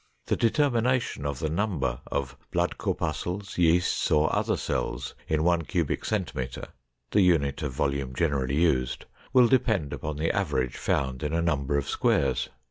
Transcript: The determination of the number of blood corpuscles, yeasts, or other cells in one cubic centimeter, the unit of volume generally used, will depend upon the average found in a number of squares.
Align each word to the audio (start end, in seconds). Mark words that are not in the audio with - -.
The 0.25 0.35
determination 0.35 1.27
of 1.27 1.37
the 1.37 1.47
number 1.51 2.01
of 2.07 2.35
blood 2.49 2.79
corpuscles, 2.79 3.59
yeasts, 3.59 4.09
or 4.09 4.35
other 4.35 4.57
cells 4.57 5.13
in 5.27 5.43
one 5.43 5.61
cubic 5.61 6.05
centimeter, 6.05 6.69
the 7.11 7.21
unit 7.21 7.61
of 7.61 7.73
volume 7.73 8.15
generally 8.15 8.59
used, 8.59 9.05
will 9.31 9.47
depend 9.47 9.93
upon 9.93 10.17
the 10.17 10.35
average 10.35 10.75
found 10.75 11.21
in 11.21 11.33
a 11.33 11.41
number 11.43 11.77
of 11.77 11.87
squares. 11.87 12.49